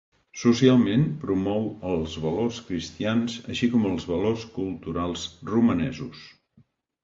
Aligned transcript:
Socialment, 0.43 1.03
promou 1.25 1.67
els 1.91 2.15
valors 2.23 2.57
cristians 2.71 3.37
així 3.55 3.71
com 3.77 3.87
els 3.93 4.09
valors 4.15 4.49
culturals 4.59 5.31
romanesos. 5.55 6.29